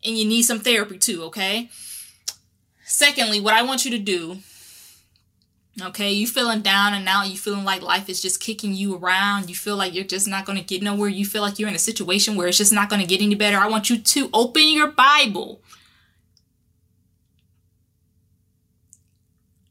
and 0.05 0.17
you 0.17 0.25
need 0.25 0.43
some 0.43 0.61
therapy 0.61 0.99
too. 0.99 1.25
Okay. 1.25 1.71
Secondly, 2.85 3.41
what 3.41 3.55
I 3.55 3.63
want 3.63 3.85
you 3.85 3.91
to 3.91 3.99
do, 3.99 4.39
okay, 5.83 6.13
you 6.13 6.27
feeling 6.27 6.63
down 6.63 6.95
and 6.95 7.05
now 7.05 7.25
you 7.25 7.37
feeling 7.37 7.65
like 7.65 7.83
life 7.83 8.09
is 8.09 8.23
just 8.23 8.41
kicking 8.41 8.73
you 8.73 8.97
around. 8.97 9.49
You 9.49 9.57
feel 9.57 9.77
like 9.77 9.93
you're 9.93 10.05
just 10.05 10.29
not 10.29 10.47
going 10.47 10.59
to 10.59 10.65
get 10.65 10.83
nowhere. 10.83 11.09
You 11.09 11.27
feel 11.27 11.43
like 11.43 11.59
you're 11.59 11.69
in 11.69 11.75
a 11.75 11.81
situation 11.81 12.37
where 12.37 12.47
it's 12.47 12.59
just 12.59 12.73
not 12.73 12.89
going 12.89 13.03
to 13.03 13.07
get 13.07 13.21
any 13.21 13.35
better. 13.35 13.59
I 13.59 13.69
want 13.69 13.91
you 13.91 13.99
to 13.99 14.31
open 14.33 14.69
your 14.69 14.93
Bible. 14.93 15.61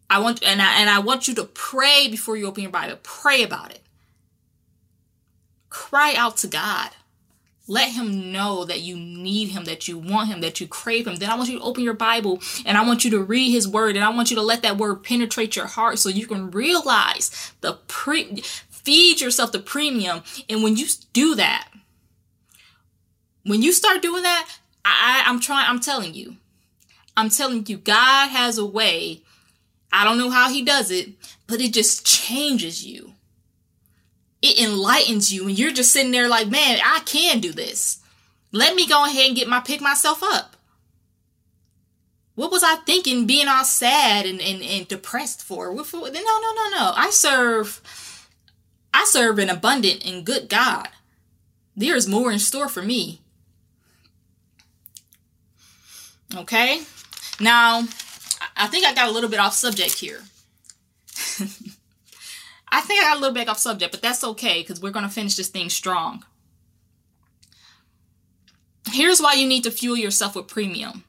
I 0.09 0.19
want 0.19 0.43
and 0.43 0.61
I, 0.61 0.81
and 0.81 0.89
I 0.89 0.99
want 0.99 1.27
you 1.27 1.33
to 1.35 1.45
pray 1.45 2.07
before 2.09 2.37
you 2.37 2.45
open 2.47 2.63
your 2.63 2.71
Bible. 2.71 2.97
Pray 3.01 3.41
about 3.41 3.71
it. 3.71 3.81
Cry 5.75 6.13
out 6.15 6.37
to 6.37 6.47
God. 6.47 6.91
Let 7.67 7.91
him 7.91 8.31
know 8.31 8.63
that 8.63 8.79
you 8.79 8.95
need 8.95 9.49
him, 9.49 9.65
that 9.65 9.89
you 9.89 9.97
want 9.97 10.29
him, 10.29 10.39
that 10.39 10.61
you 10.61 10.69
crave 10.69 11.05
him. 11.05 11.17
Then 11.17 11.29
I 11.29 11.35
want 11.35 11.49
you 11.49 11.59
to 11.59 11.65
open 11.65 11.83
your 11.83 11.93
Bible 11.93 12.39
and 12.65 12.77
I 12.77 12.85
want 12.85 13.03
you 13.03 13.11
to 13.11 13.21
read 13.21 13.51
his 13.51 13.67
word 13.67 13.97
and 13.97 14.05
I 14.05 14.09
want 14.09 14.29
you 14.29 14.37
to 14.37 14.41
let 14.41 14.61
that 14.61 14.77
word 14.77 15.03
penetrate 15.03 15.57
your 15.57 15.65
heart 15.65 15.99
so 15.99 16.07
you 16.07 16.27
can 16.27 16.49
realize 16.49 17.51
the 17.59 17.73
pre 17.87 18.41
feed 18.69 19.19
yourself 19.19 19.51
the 19.51 19.59
premium. 19.59 20.23
And 20.47 20.63
when 20.63 20.77
you 20.77 20.87
do 21.11 21.35
that, 21.35 21.67
when 23.43 23.61
you 23.61 23.73
start 23.73 24.01
doing 24.01 24.23
that, 24.23 24.49
I, 24.85 25.23
I'm 25.25 25.41
trying, 25.41 25.65
I'm 25.67 25.81
telling 25.81 26.13
you, 26.13 26.37
I'm 27.17 27.29
telling 27.29 27.65
you, 27.65 27.75
God 27.75 28.29
has 28.29 28.57
a 28.57 28.65
way. 28.65 29.23
I 29.91 30.05
don't 30.05 30.17
know 30.17 30.29
how 30.29 30.49
he 30.49 30.63
does 30.63 30.89
it, 30.89 31.09
but 31.47 31.59
it 31.59 31.73
just 31.73 32.05
changes 32.05 32.85
you 32.85 33.14
it 34.41 34.59
enlightens 34.59 35.33
you 35.33 35.47
and 35.47 35.57
you're 35.57 35.71
just 35.71 35.91
sitting 35.91 36.11
there 36.11 36.27
like, 36.27 36.47
man, 36.47 36.79
I 36.83 37.01
can 37.05 37.39
do 37.39 37.51
this. 37.51 37.99
Let 38.51 38.75
me 38.75 38.87
go 38.87 39.05
ahead 39.05 39.27
and 39.27 39.35
get 39.35 39.47
my 39.47 39.59
pick 39.59 39.81
myself 39.81 40.21
up. 40.23 40.55
What 42.35 42.51
was 42.51 42.63
I 42.63 42.75
thinking 42.75 43.25
being 43.25 43.47
all 43.47 43.63
sad 43.63 44.25
and, 44.25 44.41
and, 44.41 44.61
and 44.61 44.87
depressed 44.87 45.41
for? 45.41 45.73
No, 45.73 45.81
no, 45.81 46.11
no, 46.11 46.69
no. 46.71 46.93
I 46.95 47.09
serve 47.11 47.81
I 48.93 49.05
serve 49.05 49.39
an 49.39 49.49
abundant 49.49 50.05
and 50.05 50.25
good 50.25 50.47
God. 50.47 50.87
There 51.75 51.95
is 51.95 52.07
more 52.07 52.31
in 52.31 52.39
store 52.39 52.69
for 52.69 52.81
me. 52.81 53.19
Okay? 56.33 56.81
Now, 57.39 57.83
I 58.55 58.67
think 58.67 58.85
I 58.85 58.93
got 58.93 59.09
a 59.09 59.11
little 59.11 59.29
bit 59.29 59.39
off 59.39 59.53
subject 59.53 59.99
here. 59.99 60.21
I 62.75 62.81
think 62.81 63.01
I 63.01 63.05
got 63.05 63.17
a 63.17 63.19
little 63.21 63.33
bit 63.33 63.47
off 63.47 63.57
subject, 63.57 63.93
but 63.93 64.01
that's 64.01 64.21
okay 64.21 64.61
because 64.61 64.81
we're 64.81 64.91
going 64.91 65.05
to 65.05 65.11
finish 65.11 65.35
this 65.35 65.47
thing 65.47 65.69
strong. 65.69 66.25
Here's 68.91 69.21
why 69.21 69.35
you 69.35 69.47
need 69.47 69.63
to 69.63 69.71
fuel 69.71 69.95
yourself 69.95 70.35
with 70.35 70.47
premium. 70.47 71.05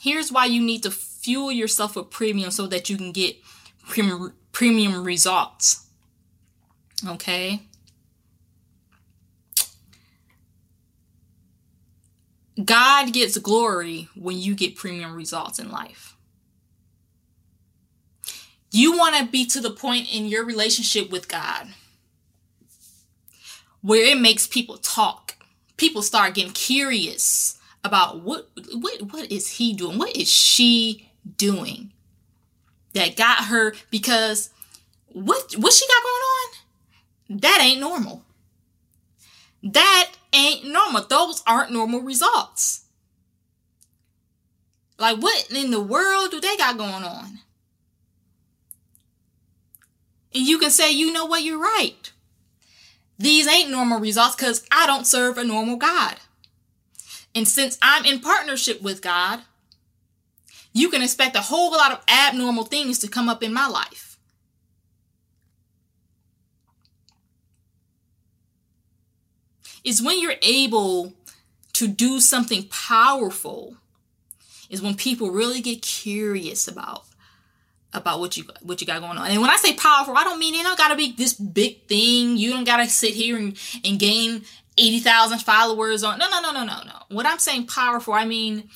Here's 0.00 0.30
why 0.30 0.44
you 0.44 0.62
need 0.62 0.84
to 0.84 0.92
fuel 0.92 1.50
yourself 1.50 1.96
with 1.96 2.10
premium 2.10 2.52
so 2.52 2.68
that 2.68 2.88
you 2.88 2.96
can 2.96 3.10
get 3.10 3.36
premium, 3.88 4.32
premium 4.52 5.02
results. 5.02 5.88
Okay? 7.04 7.62
God 12.64 13.12
gets 13.12 13.36
glory 13.38 14.08
when 14.14 14.38
you 14.38 14.54
get 14.54 14.76
premium 14.76 15.16
results 15.16 15.58
in 15.58 15.72
life. 15.72 16.13
You 18.74 18.98
want 18.98 19.14
to 19.14 19.24
be 19.24 19.46
to 19.46 19.60
the 19.60 19.70
point 19.70 20.12
in 20.12 20.26
your 20.26 20.44
relationship 20.44 21.08
with 21.08 21.28
God 21.28 21.68
where 23.82 24.04
it 24.04 24.20
makes 24.20 24.48
people 24.48 24.78
talk. 24.78 25.36
People 25.76 26.02
start 26.02 26.34
getting 26.34 26.50
curious 26.50 27.56
about 27.84 28.22
what 28.22 28.50
what 28.72 29.12
what 29.12 29.30
is 29.30 29.48
he 29.48 29.74
doing? 29.74 29.96
What 29.96 30.16
is 30.16 30.28
she 30.28 31.08
doing? 31.36 31.92
That 32.94 33.14
got 33.14 33.44
her 33.44 33.74
because 33.92 34.50
what 35.06 35.54
what 35.56 35.72
she 35.72 35.86
got 35.86 36.02
going 36.02 36.24
on? 36.34 37.40
That 37.42 37.60
ain't 37.62 37.80
normal. 37.80 38.24
That 39.62 40.10
ain't 40.32 40.66
normal. 40.66 41.06
Those 41.06 41.44
aren't 41.46 41.70
normal 41.70 42.00
results. 42.00 42.86
Like 44.98 45.18
what 45.18 45.48
in 45.52 45.70
the 45.70 45.80
world 45.80 46.32
do 46.32 46.40
they 46.40 46.56
got 46.56 46.76
going 46.76 47.04
on? 47.04 47.38
And 50.34 50.46
you 50.46 50.58
can 50.58 50.70
say, 50.70 50.90
you 50.90 51.12
know 51.12 51.26
what, 51.26 51.42
you're 51.42 51.60
right. 51.60 52.12
These 53.18 53.46
ain't 53.46 53.70
normal 53.70 54.00
results 54.00 54.34
because 54.34 54.66
I 54.72 54.86
don't 54.86 55.06
serve 55.06 55.38
a 55.38 55.44
normal 55.44 55.76
God. 55.76 56.16
And 57.34 57.46
since 57.46 57.78
I'm 57.80 58.04
in 58.04 58.20
partnership 58.20 58.82
with 58.82 59.00
God, 59.00 59.42
you 60.72 60.88
can 60.88 61.02
expect 61.02 61.36
a 61.36 61.40
whole 61.40 61.70
lot 61.70 61.92
of 61.92 62.00
abnormal 62.08 62.64
things 62.64 62.98
to 63.00 63.08
come 63.08 63.28
up 63.28 63.42
in 63.42 63.52
my 63.52 63.68
life. 63.68 64.18
Is 69.84 70.02
when 70.02 70.20
you're 70.20 70.34
able 70.42 71.12
to 71.74 71.86
do 71.86 72.18
something 72.18 72.66
powerful, 72.70 73.76
is 74.70 74.82
when 74.82 74.94
people 74.94 75.30
really 75.30 75.60
get 75.60 75.82
curious 75.82 76.66
about 76.66 77.04
about 77.94 78.20
what 78.20 78.36
you 78.36 78.44
what 78.62 78.80
you 78.80 78.86
got 78.86 79.00
going 79.00 79.16
on. 79.16 79.30
And 79.30 79.40
when 79.40 79.50
I 79.50 79.56
say 79.56 79.74
powerful, 79.74 80.16
I 80.16 80.24
don't 80.24 80.38
mean 80.38 80.54
it 80.54 80.62
don't 80.62 80.78
gotta 80.78 80.96
be 80.96 81.12
this 81.12 81.32
big 81.32 81.86
thing. 81.86 82.36
You 82.36 82.52
don't 82.52 82.64
gotta 82.64 82.88
sit 82.88 83.14
here 83.14 83.36
and, 83.38 83.56
and 83.84 83.98
gain 83.98 84.42
80,000 84.76 85.38
followers 85.38 86.02
on. 86.02 86.18
No, 86.18 86.28
no, 86.28 86.40
no, 86.40 86.52
no, 86.52 86.64
no, 86.64 86.82
no. 86.84 87.02
What 87.08 87.26
I'm 87.26 87.38
saying 87.38 87.68
powerful, 87.68 88.12
I 88.12 88.24
mean 88.24 88.68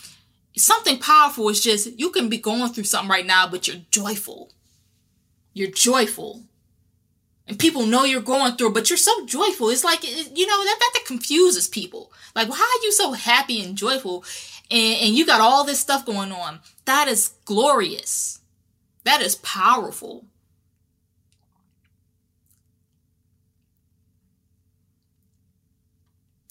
something 0.56 0.98
powerful 0.98 1.48
is 1.48 1.62
just 1.62 1.98
you 1.98 2.10
can 2.10 2.28
be 2.28 2.38
going 2.38 2.72
through 2.72 2.84
something 2.84 3.10
right 3.10 3.26
now, 3.26 3.48
but 3.48 3.66
you're 3.66 3.82
joyful. 3.90 4.52
You're 5.52 5.70
joyful. 5.70 6.44
And 7.46 7.58
people 7.58 7.86
know 7.86 8.04
you're 8.04 8.20
going 8.20 8.52
through, 8.52 8.74
but 8.74 8.90
you're 8.90 8.98
so 8.98 9.24
joyful. 9.24 9.70
It's 9.70 9.84
like, 9.84 10.04
you 10.04 10.46
know, 10.46 10.64
that, 10.64 10.76
that, 10.78 10.90
that 10.92 11.04
confuses 11.06 11.66
people. 11.66 12.12
Like, 12.36 12.48
why 12.48 12.56
are 12.56 12.84
you 12.84 12.92
so 12.92 13.12
happy 13.12 13.64
and 13.64 13.74
joyful? 13.74 14.22
And, 14.70 15.00
and 15.00 15.14
you 15.14 15.24
got 15.24 15.40
all 15.40 15.64
this 15.64 15.80
stuff 15.80 16.04
going 16.04 16.30
on. 16.30 16.60
That 16.84 17.08
is 17.08 17.30
glorious. 17.46 18.37
That 19.04 19.22
is 19.22 19.36
powerful. 19.36 20.26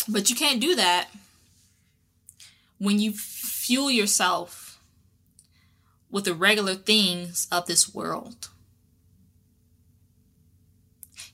But 0.10 0.30
you 0.30 0.36
can't 0.36 0.62
do 0.62 0.76
that 0.76 1.10
when 2.78 3.00
you 3.00 3.12
fuel 3.12 3.92
yourself 3.92 4.80
with 6.10 6.26
the 6.26 6.34
regular 6.34 6.76
things 6.76 7.48
of 7.52 7.66
this 7.66 7.94
world. 7.94 8.50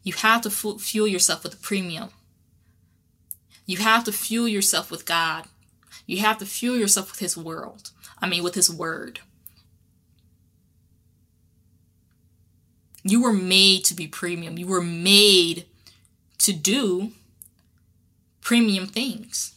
You 0.03 0.13
have 0.13 0.41
to 0.41 0.49
fuel 0.49 1.07
yourself 1.07 1.43
with 1.43 1.53
the 1.53 1.57
premium. 1.59 2.09
You 3.65 3.77
have 3.77 4.03
to 4.05 4.11
fuel 4.11 4.47
yourself 4.47 4.91
with 4.91 5.05
God. 5.05 5.45
You 6.05 6.17
have 6.17 6.39
to 6.39 6.45
fuel 6.45 6.75
yourself 6.75 7.11
with 7.11 7.19
His 7.19 7.37
world. 7.37 7.91
I 8.19 8.27
mean, 8.27 8.43
with 8.43 8.55
His 8.55 8.69
word. 8.69 9.19
You 13.03 13.21
were 13.21 13.33
made 13.33 13.83
to 13.85 13.93
be 13.93 14.07
premium. 14.07 14.57
You 14.57 14.67
were 14.67 14.81
made 14.81 15.65
to 16.39 16.53
do 16.53 17.11
premium 18.41 18.87
things. 18.87 19.53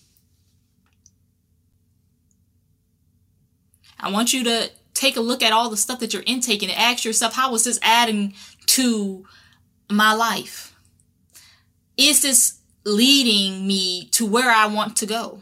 I 3.98 4.10
want 4.10 4.32
you 4.32 4.44
to 4.44 4.70
take 4.94 5.16
a 5.16 5.20
look 5.20 5.42
at 5.42 5.52
all 5.52 5.70
the 5.70 5.76
stuff 5.76 6.00
that 6.00 6.12
you're 6.12 6.22
intaking 6.26 6.70
and 6.70 6.78
ask 6.78 7.04
yourself, 7.04 7.34
how 7.34 7.54
is 7.54 7.64
this 7.64 7.78
adding 7.82 8.34
to 8.66 9.24
my 9.90 10.12
life? 10.12 10.74
Is 11.96 12.22
this 12.22 12.58
leading 12.84 13.66
me 13.66 14.06
to 14.12 14.26
where 14.26 14.50
I 14.50 14.66
want 14.66 14.96
to 14.96 15.06
go? 15.06 15.40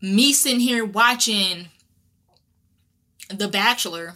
Me 0.00 0.32
sitting 0.32 0.60
here 0.60 0.84
watching 0.84 1.68
the 3.32 3.48
Bachelor 3.48 4.14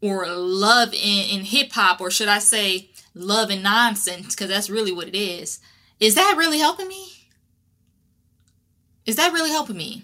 or 0.00 0.26
love 0.28 0.92
in, 0.94 1.38
in 1.38 1.44
hip 1.44 1.72
hop, 1.72 2.00
or 2.00 2.10
should 2.10 2.28
I 2.28 2.38
say 2.38 2.90
love 3.14 3.50
and 3.50 3.62
nonsense, 3.62 4.34
because 4.34 4.48
that's 4.48 4.70
really 4.70 4.92
what 4.92 5.08
it 5.08 5.16
is. 5.16 5.60
Is 5.98 6.14
that 6.14 6.36
really 6.38 6.58
helping 6.58 6.88
me? 6.88 7.26
Is 9.06 9.16
that 9.16 9.32
really 9.32 9.50
helping 9.50 9.76
me? 9.76 10.02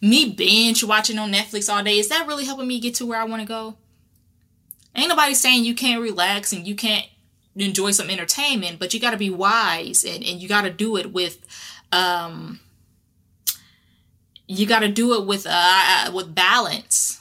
Me 0.00 0.30
binge 0.30 0.82
watching 0.84 1.18
on 1.18 1.32
Netflix 1.32 1.72
all 1.72 1.82
day, 1.82 1.98
is 1.98 2.08
that 2.08 2.26
really 2.26 2.46
helping 2.46 2.68
me 2.68 2.80
get 2.80 2.94
to 2.94 3.06
where 3.06 3.20
I 3.20 3.24
want 3.24 3.42
to 3.42 3.48
go? 3.48 3.76
Ain't 4.94 5.08
nobody 5.08 5.34
saying 5.34 5.64
you 5.64 5.74
can't 5.74 6.00
relax 6.00 6.52
and 6.52 6.66
you 6.66 6.74
can't 6.74 7.06
enjoy 7.56 7.90
some 7.90 8.08
entertainment, 8.08 8.78
but 8.78 8.94
you 8.94 9.00
got 9.00 9.10
to 9.10 9.16
be 9.16 9.30
wise 9.30 10.04
and, 10.04 10.24
and 10.24 10.40
you 10.40 10.48
got 10.48 10.62
to 10.62 10.70
do 10.70 10.96
it 10.96 11.12
with 11.12 11.44
um, 11.92 12.60
you 14.46 14.66
got 14.66 14.80
to 14.80 14.88
do 14.88 15.14
it 15.14 15.26
with 15.26 15.46
uh 15.48 16.10
with 16.14 16.34
balance. 16.34 17.20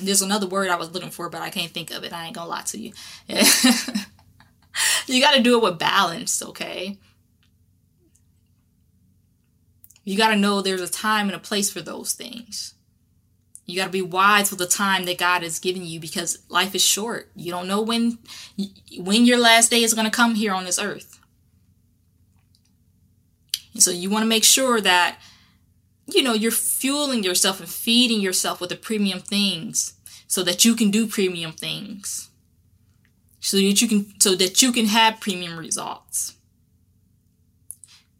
There's 0.00 0.22
another 0.22 0.46
word 0.46 0.68
i 0.68 0.76
was 0.76 0.92
looking 0.92 1.10
for 1.10 1.28
but 1.28 1.42
i 1.42 1.50
can't 1.50 1.72
think 1.72 1.90
of 1.90 2.04
it. 2.04 2.12
I 2.12 2.26
ain't 2.26 2.34
gonna 2.34 2.48
lie 2.48 2.62
to 2.62 2.78
you. 2.78 2.92
You 5.06 5.22
got 5.22 5.34
to 5.34 5.42
do 5.42 5.56
it 5.56 5.62
with 5.62 5.78
balance 5.78 6.42
okay? 6.42 6.98
You 10.04 10.16
got 10.16 10.30
to 10.30 10.36
know 10.36 10.60
there's 10.62 10.80
a 10.80 10.88
time 10.88 11.26
and 11.26 11.36
a 11.36 11.40
place 11.40 11.70
for 11.70 11.80
those 11.80 12.14
things. 12.14 12.74
You 13.66 13.76
got 13.76 13.86
to 13.86 13.90
be 13.90 14.02
wise 14.02 14.50
with 14.50 14.58
the 14.58 14.66
time 14.66 15.04
that 15.04 15.18
god 15.18 15.42
has 15.42 15.58
given 15.58 15.84
you 15.84 16.00
because 16.00 16.38
life 16.48 16.74
is 16.74 16.82
short. 16.82 17.30
You 17.36 17.50
don't 17.50 17.68
know 17.68 17.82
when 17.82 18.18
when 18.98 19.26
your 19.26 19.38
last 19.38 19.70
day 19.70 19.82
is 19.82 19.92
going 19.92 20.06
to 20.06 20.10
come 20.10 20.34
here 20.34 20.54
on 20.54 20.64
this 20.64 20.78
earth 20.78 21.17
so 23.82 23.90
you 23.90 24.10
want 24.10 24.22
to 24.22 24.28
make 24.28 24.44
sure 24.44 24.80
that, 24.80 25.18
you 26.06 26.22
know, 26.22 26.34
you're 26.34 26.50
fueling 26.50 27.22
yourself 27.22 27.60
and 27.60 27.68
feeding 27.68 28.20
yourself 28.20 28.60
with 28.60 28.70
the 28.70 28.76
premium 28.76 29.20
things 29.20 29.94
so 30.26 30.42
that 30.42 30.64
you 30.64 30.74
can 30.74 30.90
do 30.90 31.06
premium 31.06 31.52
things. 31.52 32.30
So 33.40 33.56
that 33.56 33.80
you 33.80 33.88
can, 33.88 34.20
so 34.20 34.34
that 34.34 34.62
you 34.62 34.72
can 34.72 34.86
have 34.86 35.20
premium 35.20 35.58
results. 35.58 36.34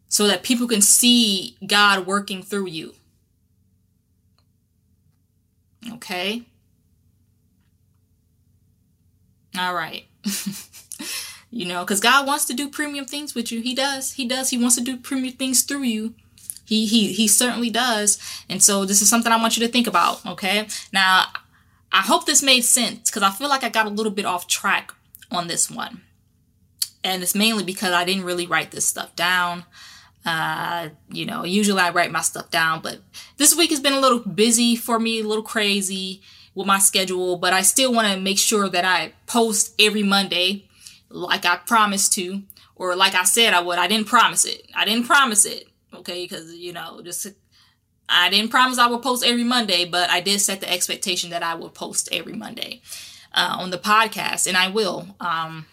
So 0.07 0.27
that 0.27 0.43
people 0.43 0.67
can 0.67 0.81
see 0.81 1.57
God 1.65 2.07
working 2.07 2.41
through 2.41 2.67
you. 2.67 2.95
Okay? 5.93 6.43
All 9.57 9.73
right. 9.73 10.05
you 11.51 11.65
know, 11.65 11.83
because 11.83 11.99
God 11.99 12.27
wants 12.27 12.45
to 12.45 12.53
do 12.53 12.69
premium 12.69 13.05
things 13.05 13.33
with 13.33 13.51
you. 13.51 13.61
He 13.61 13.73
does. 13.73 14.13
He 14.13 14.27
does. 14.27 14.49
He 14.49 14.57
wants 14.57 14.75
to 14.75 14.83
do 14.83 14.97
premium 14.97 15.33
things 15.33 15.63
through 15.63 15.83
you. 15.83 16.13
He 16.65 16.85
he 16.85 17.13
he 17.13 17.27
certainly 17.27 17.71
does. 17.71 18.19
And 18.47 18.61
so 18.61 18.85
this 18.85 19.01
is 19.01 19.09
something 19.09 19.31
I 19.31 19.41
want 19.41 19.57
you 19.57 19.65
to 19.65 19.71
think 19.71 19.87
about. 19.87 20.23
Okay. 20.25 20.67
Now, 20.93 21.25
I 21.91 22.01
hope 22.01 22.25
this 22.25 22.43
made 22.43 22.61
sense 22.61 23.09
because 23.09 23.23
I 23.23 23.31
feel 23.31 23.49
like 23.49 23.63
I 23.63 23.69
got 23.69 23.87
a 23.87 23.89
little 23.89 24.11
bit 24.11 24.25
off 24.25 24.47
track 24.47 24.93
on 25.31 25.47
this 25.47 25.71
one, 25.71 26.01
and 27.03 27.23
it's 27.23 27.33
mainly 27.33 27.63
because 27.63 27.93
I 27.93 28.05
didn't 28.05 28.25
really 28.25 28.45
write 28.45 28.69
this 28.69 28.85
stuff 28.85 29.15
down. 29.15 29.65
Uh, 30.25 30.89
you 31.09 31.25
know, 31.25 31.43
usually 31.43 31.81
I 31.81 31.89
write 31.89 32.11
my 32.11 32.21
stuff 32.21 32.51
down, 32.51 32.81
but 32.81 32.99
this 33.37 33.55
week 33.55 33.71
has 33.71 33.79
been 33.79 33.93
a 33.93 33.99
little 33.99 34.19
busy 34.19 34.75
for 34.75 34.99
me, 34.99 35.21
a 35.21 35.27
little 35.27 35.43
crazy 35.43 36.21
with 36.53 36.67
my 36.67 36.77
schedule, 36.77 37.37
but 37.37 37.53
I 37.53 37.61
still 37.61 37.91
want 37.91 38.13
to 38.13 38.19
make 38.19 38.37
sure 38.37 38.69
that 38.69 38.85
I 38.85 39.13
post 39.25 39.73
every 39.79 40.03
Monday 40.03 40.68
like 41.09 41.45
I 41.45 41.57
promised 41.57 42.13
to, 42.13 42.41
or 42.75 42.95
like 42.95 43.15
I 43.15 43.23
said 43.23 43.53
I 43.53 43.61
would. 43.61 43.79
I 43.79 43.87
didn't 43.87 44.07
promise 44.07 44.45
it. 44.45 44.67
I 44.75 44.85
didn't 44.85 45.05
promise 45.05 45.45
it. 45.45 45.67
Okay, 45.93 46.23
because 46.23 46.53
you 46.53 46.73
know, 46.73 47.01
just 47.03 47.27
I 48.07 48.29
didn't 48.29 48.51
promise 48.51 48.77
I 48.77 48.87
would 48.87 49.01
post 49.01 49.25
every 49.25 49.43
Monday, 49.43 49.85
but 49.85 50.09
I 50.09 50.21
did 50.21 50.39
set 50.41 50.61
the 50.61 50.71
expectation 50.71 51.29
that 51.31 51.43
I 51.43 51.55
would 51.55 51.73
post 51.73 52.09
every 52.11 52.33
Monday 52.33 52.81
uh, 53.33 53.57
on 53.59 53.69
the 53.69 53.77
podcast, 53.77 54.47
and 54.47 54.57
I 54.57 54.69
will. 54.69 55.07
Um, 55.19 55.65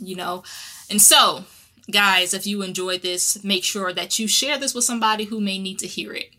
you 0.00 0.16
know, 0.16 0.42
and 0.90 1.00
so 1.00 1.44
guys, 1.90 2.34
if 2.34 2.46
you 2.46 2.62
enjoyed 2.62 3.02
this, 3.02 3.42
make 3.44 3.64
sure 3.64 3.92
that 3.92 4.18
you 4.18 4.26
share 4.26 4.58
this 4.58 4.74
with 4.74 4.84
somebody 4.84 5.24
who 5.24 5.40
may 5.40 5.58
need 5.58 5.78
to 5.80 5.86
hear 5.86 6.12
it. 6.12 6.30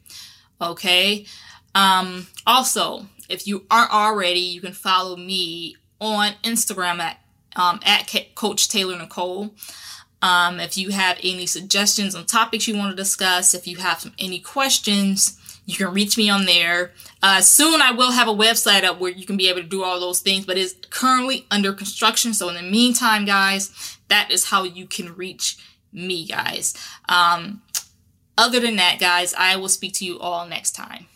Okay. 0.61 1.25
Um, 1.73 2.27
also, 2.47 3.07
if 3.29 3.47
you 3.47 3.65
aren't 3.69 3.93
already, 3.93 4.39
you 4.39 4.61
can 4.61 4.73
follow 4.73 5.15
me 5.17 5.75
on 5.99 6.33
Instagram 6.43 6.99
at 6.99 7.19
um, 7.55 7.79
at 7.85 8.11
Coach 8.35 8.69
Taylor 8.69 8.97
Nicole. 8.97 9.53
Um, 10.21 10.59
if 10.59 10.77
you 10.77 10.89
have 10.89 11.19
any 11.23 11.45
suggestions 11.45 12.15
on 12.15 12.25
topics 12.25 12.67
you 12.67 12.77
want 12.77 12.91
to 12.91 12.95
discuss, 12.95 13.53
if 13.53 13.67
you 13.67 13.77
have 13.77 14.11
any 14.17 14.39
questions, 14.39 15.39
you 15.65 15.75
can 15.75 15.93
reach 15.93 16.17
me 16.17 16.29
on 16.29 16.45
there. 16.45 16.93
Uh, 17.21 17.41
soon 17.41 17.81
I 17.81 17.91
will 17.91 18.11
have 18.11 18.27
a 18.27 18.33
website 18.33 18.83
up 18.83 18.99
where 18.99 19.11
you 19.11 19.25
can 19.25 19.37
be 19.37 19.49
able 19.49 19.61
to 19.61 19.67
do 19.67 19.83
all 19.83 19.99
those 19.99 20.21
things, 20.21 20.45
but 20.45 20.57
it's 20.57 20.73
currently 20.89 21.45
under 21.51 21.73
construction. 21.73 22.33
So 22.33 22.49
in 22.49 22.55
the 22.55 22.63
meantime, 22.63 23.25
guys, 23.25 23.97
that 24.07 24.31
is 24.31 24.45
how 24.45 24.63
you 24.63 24.85
can 24.85 25.15
reach 25.15 25.57
me, 25.91 26.25
guys. 26.25 26.75
Um, 27.09 27.61
other 28.37 28.59
than 28.59 28.75
that, 28.75 28.99
guys, 28.99 29.33
I 29.33 29.55
will 29.55 29.69
speak 29.69 29.93
to 29.95 30.05
you 30.05 30.19
all 30.19 30.47
next 30.47 30.71
time. 30.71 31.07